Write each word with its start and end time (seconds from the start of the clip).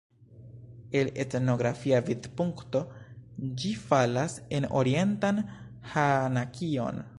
El 1.01 1.11
etnografia 1.25 1.99
vidpunkto 2.07 2.81
ĝi 3.63 3.75
falas 3.83 4.37
en 4.61 4.67
orientan 4.83 5.45
Hanakion. 5.93 7.03